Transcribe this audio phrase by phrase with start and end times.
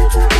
[0.00, 0.37] Thank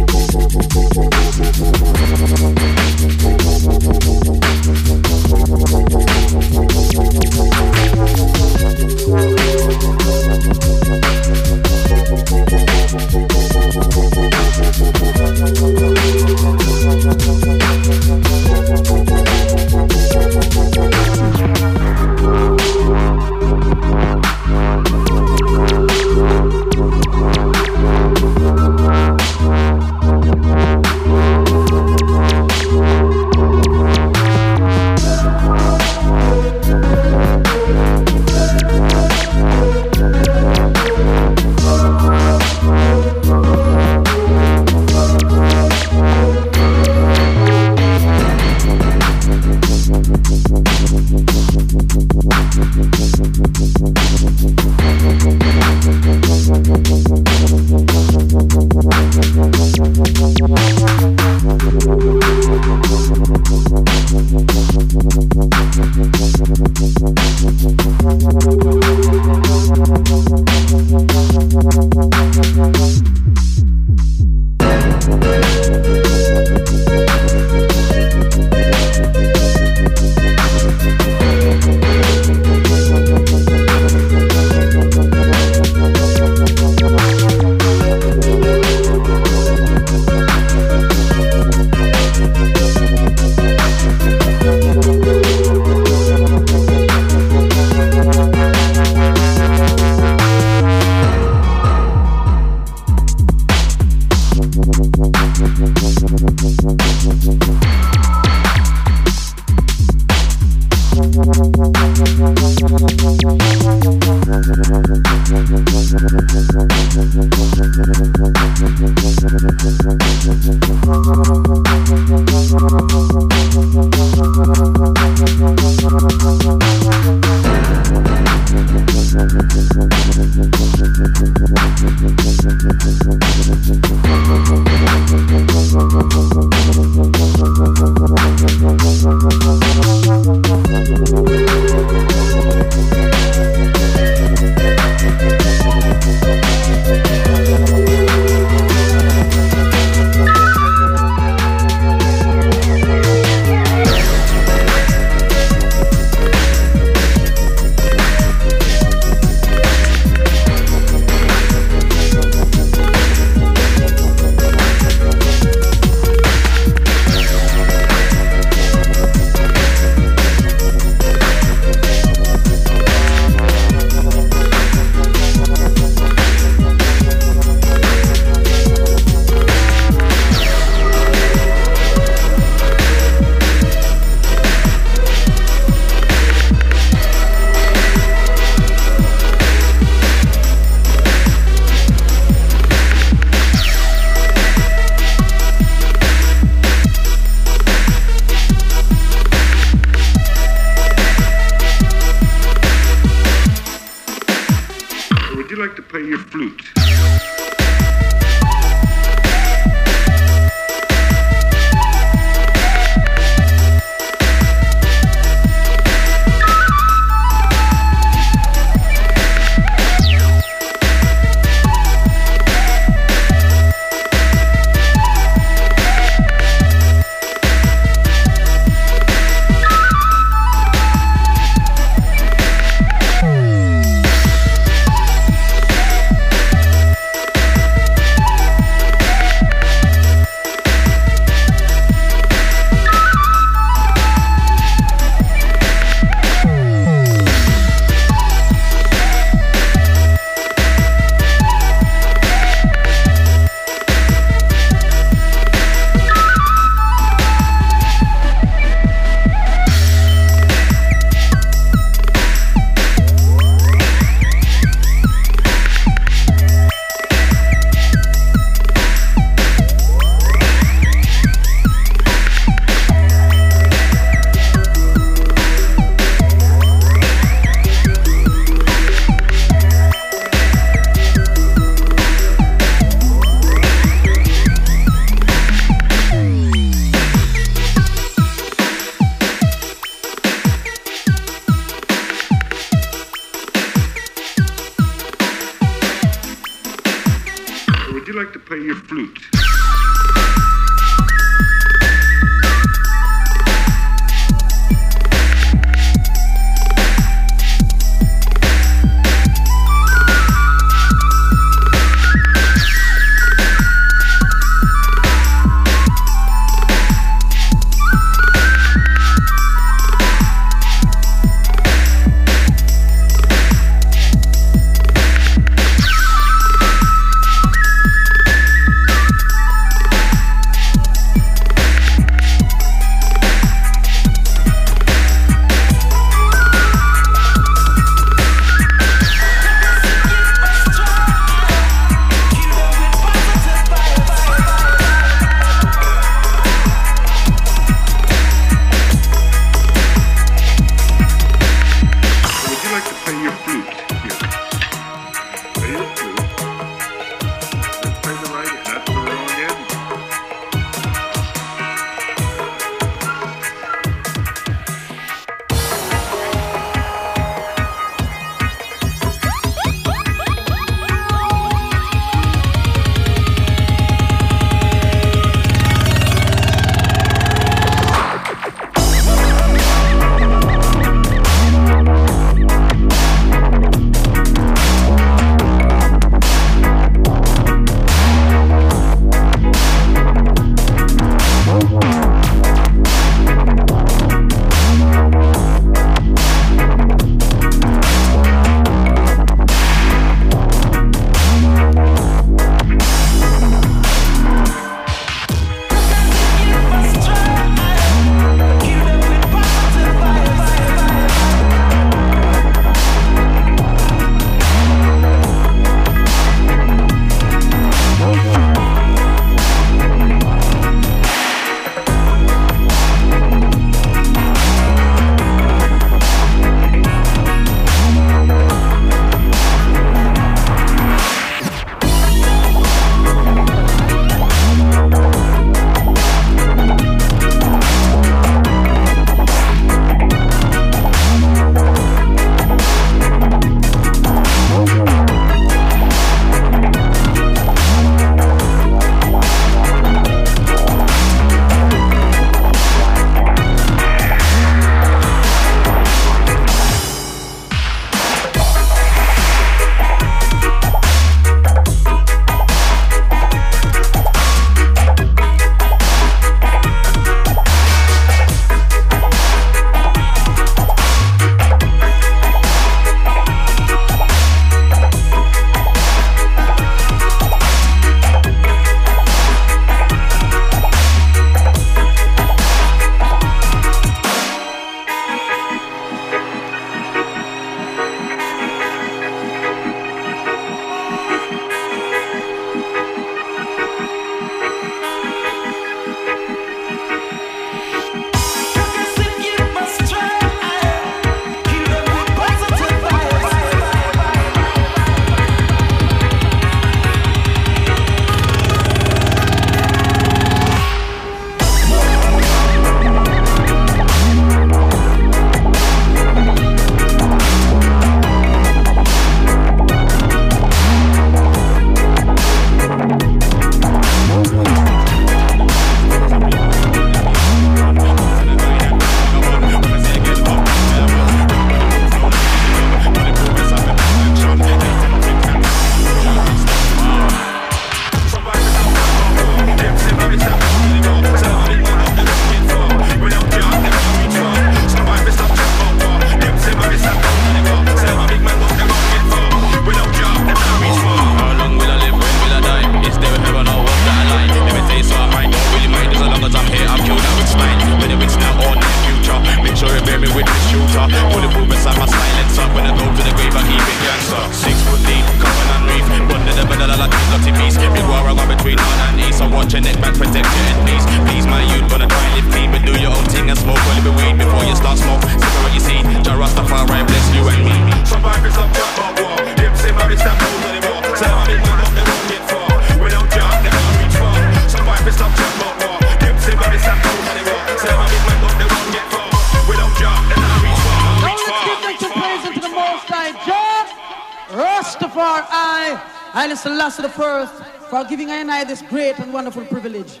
[597.70, 600.00] for giving I and I this great and wonderful privilege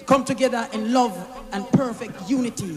[0.00, 1.16] to come together in love
[1.52, 2.76] and perfect unity.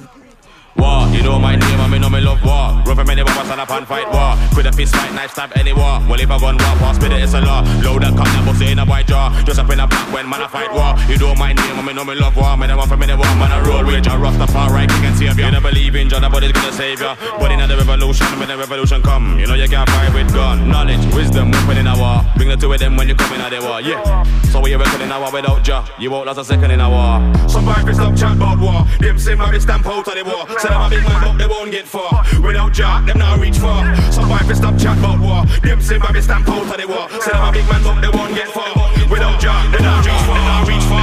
[0.78, 2.82] War, you know my name, I mean, know me love war.
[2.86, 4.40] Run from any stand up and fight war.
[4.56, 6.00] With a fist fight, knife stab any war.
[6.08, 7.62] Well, if I gun war, pass it, it's a law.
[7.84, 9.28] Load and cut that pussy in a white jaw.
[9.44, 10.96] Just up in a black when man I fight war.
[11.12, 12.56] You know my name, I mean, know me love war.
[12.56, 14.08] Man, I want from any war, man, I roll rage.
[14.08, 15.46] I rough the far right, king and savior.
[15.46, 17.16] You don't believe in John, nobody's gonna save ya.
[17.40, 20.70] But in the revolution, when the revolution come, you know you can't fight with gun.
[20.70, 22.24] Knowledge, wisdom, weapon in a war.
[22.38, 24.24] Bring the two of them when you come in the war, yeah.
[24.52, 25.86] So we reckon in a war without ya.
[26.00, 27.20] You won't last a second in a war.
[27.50, 28.86] Somebody stop chat about war.
[29.00, 30.48] Them say my stamp out of the war.
[30.62, 32.24] Say I'm a big man, but they won't get far.
[32.40, 33.96] Without Jack, them not reach far.
[34.12, 35.44] Somebody stop chat about war.
[35.64, 37.10] Them say my stamp out of the war.
[37.20, 38.70] Say I'm a big man, but they won't get far.
[39.10, 40.68] Without Jack, they not reach far.
[40.68, 41.02] Reach far.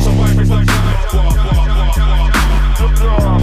[0.00, 2.96] Somebody stop chat about war.
[2.96, 3.35] zero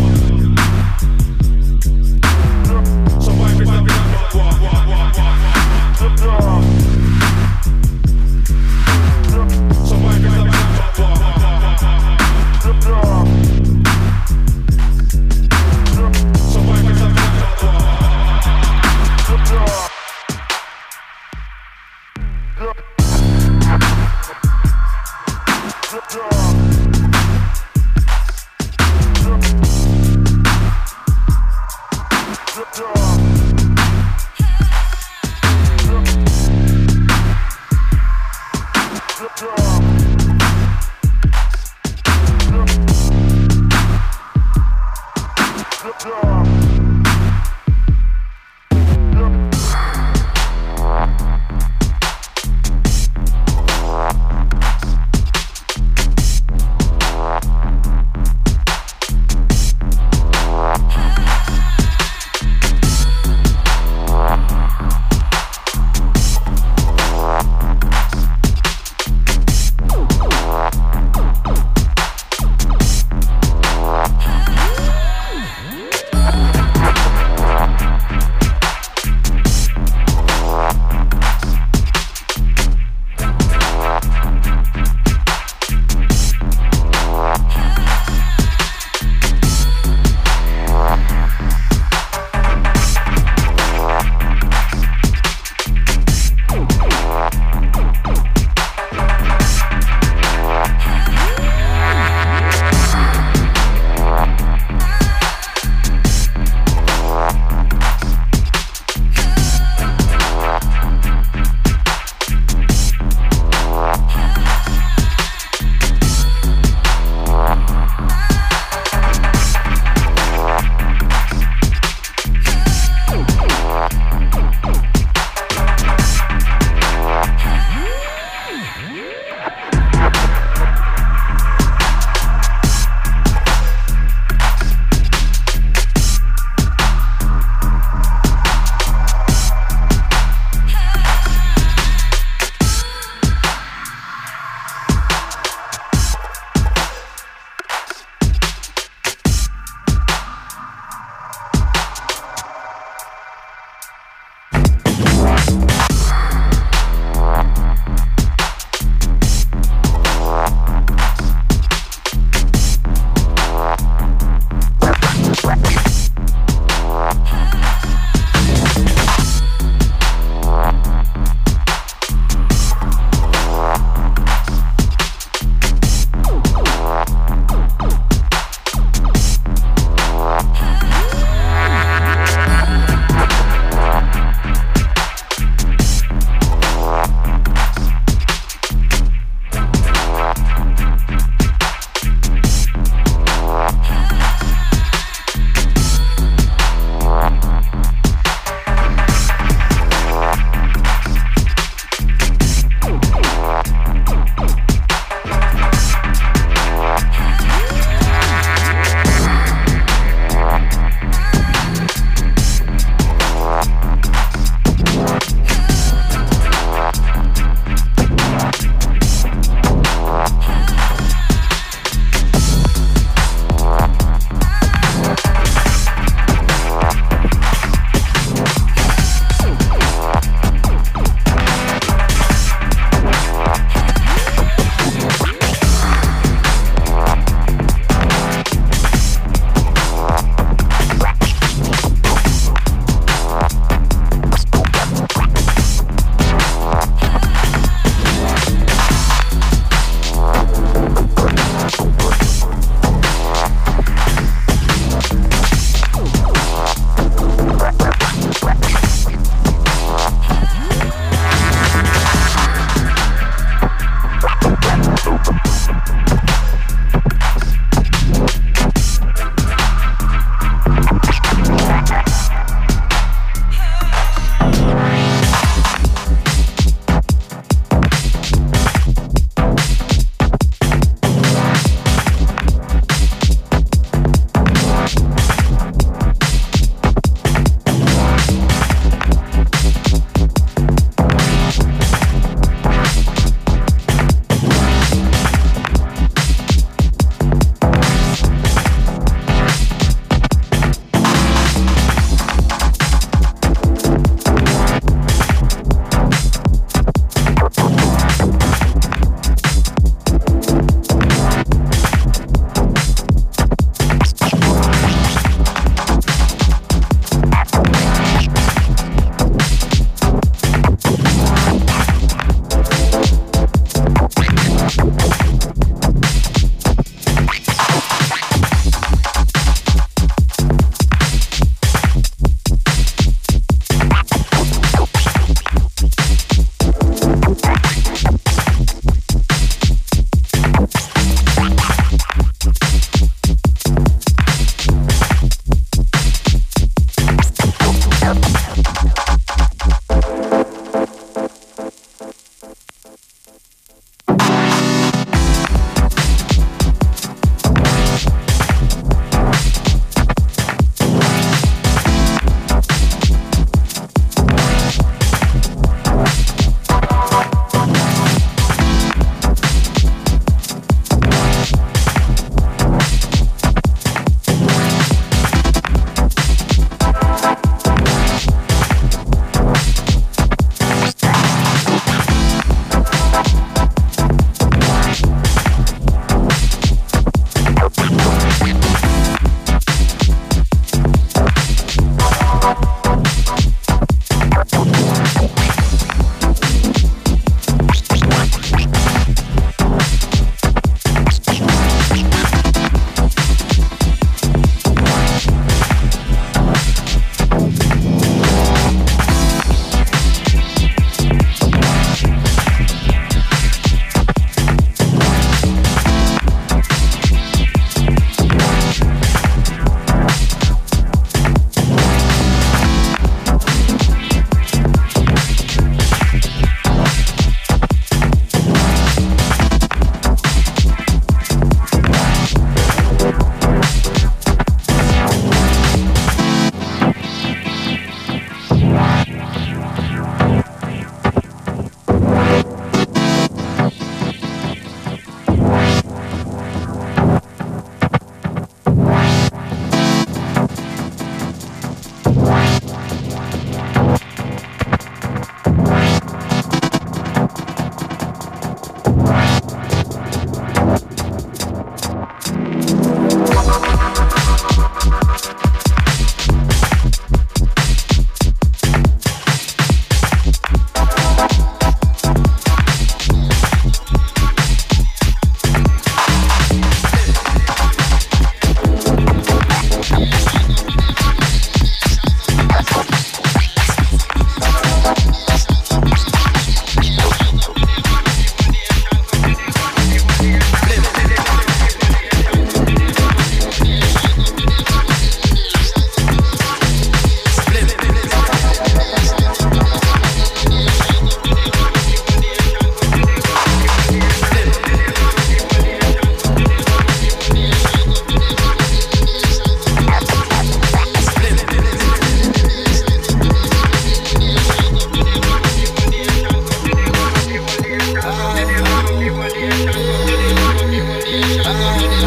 [521.73, 522.02] Bye.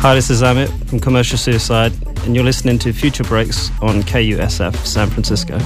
[0.00, 1.92] Hi, this is Amit from Commercial Suicide,
[2.24, 5.58] and you're listening to Future Breaks on KUSF San Francisco.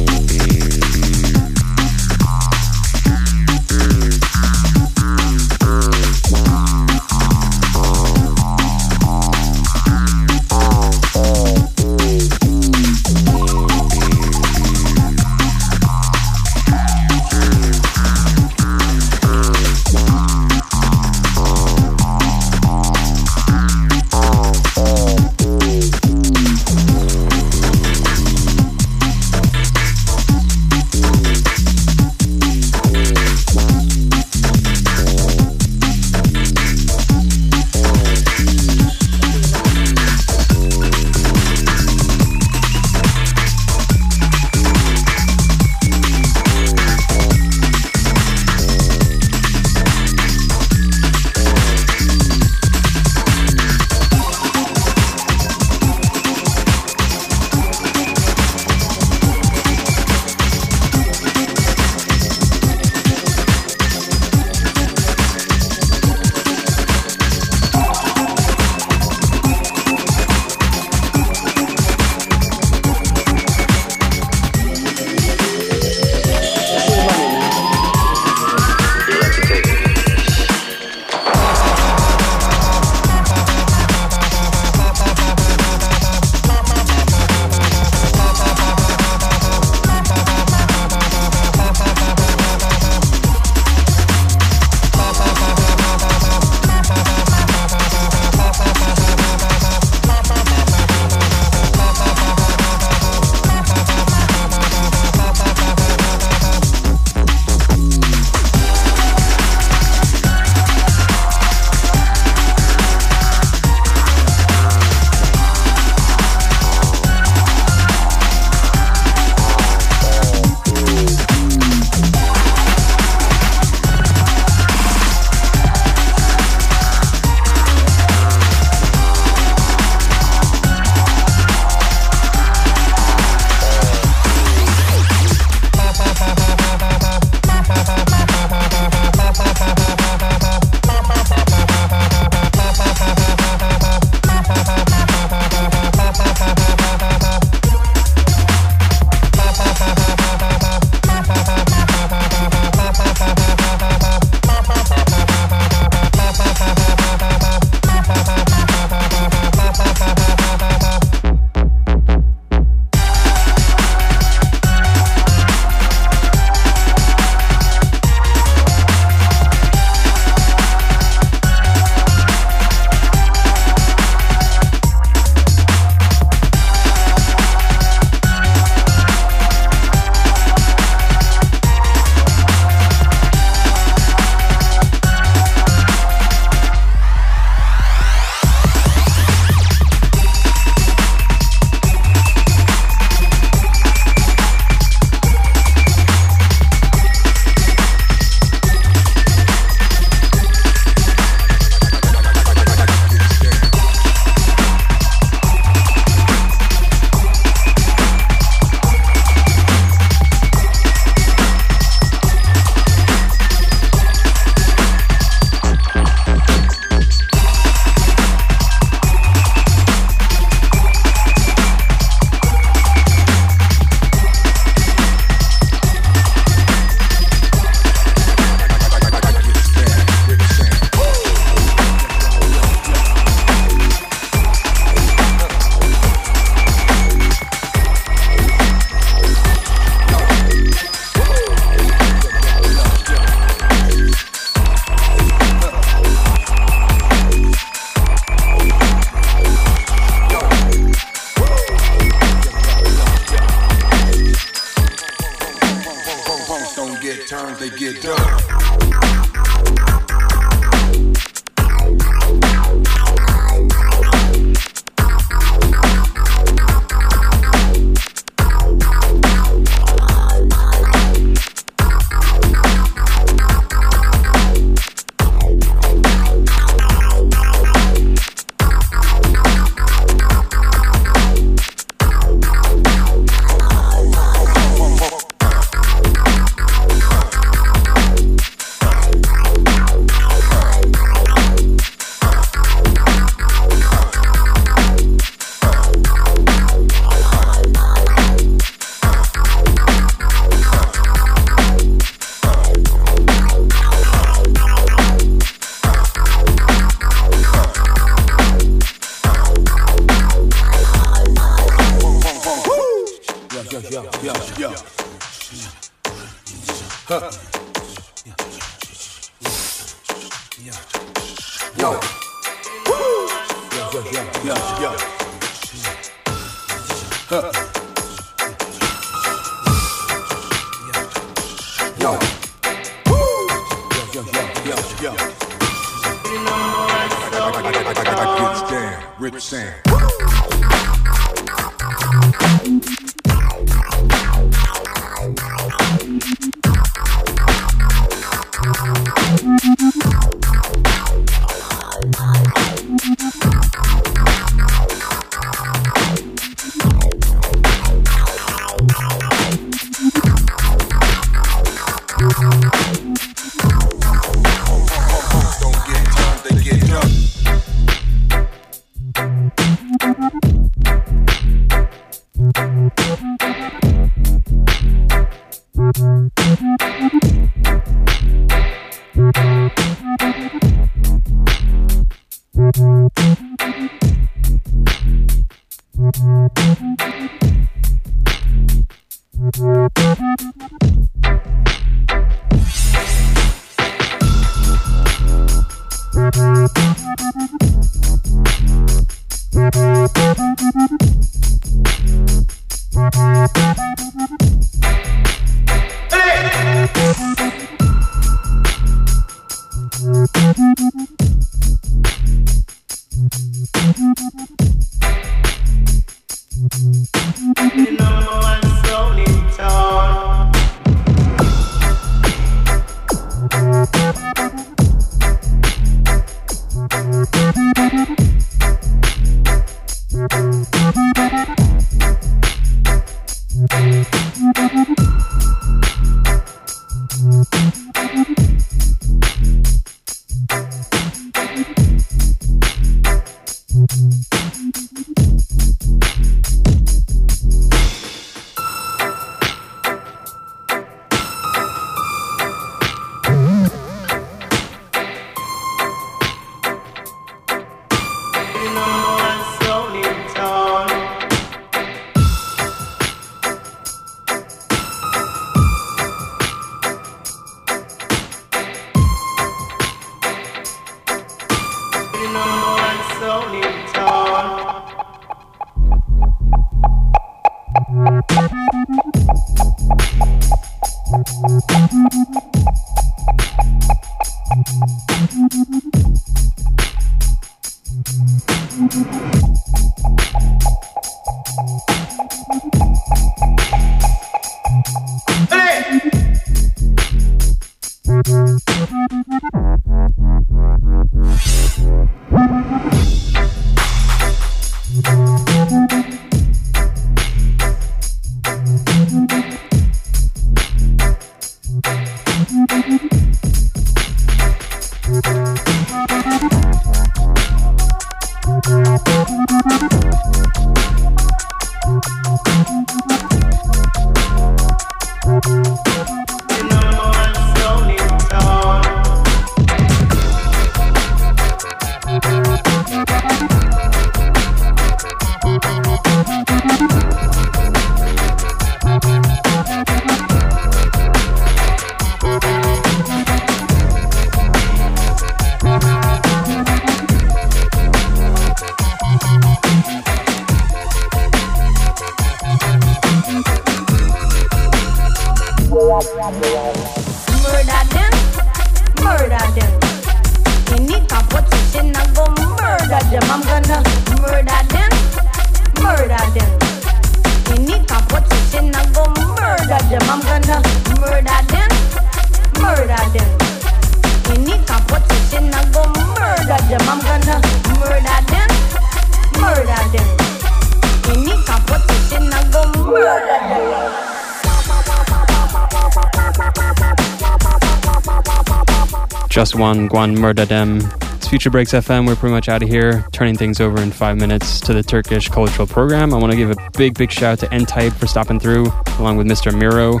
[589.60, 590.78] One, Guan Murda Dem.
[591.16, 592.06] It's Future Breaks FM.
[592.06, 595.28] We're pretty much out of here, turning things over in five minutes to the Turkish
[595.28, 596.14] cultural program.
[596.14, 598.72] I want to give a big, big shout out to N Type for stopping through,
[598.98, 599.54] along with Mr.
[599.56, 600.00] Miro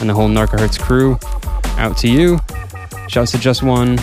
[0.00, 1.16] and the whole Narco.Hz crew.
[1.78, 2.40] Out to you.
[3.06, 3.98] Shouts to Jus Wan.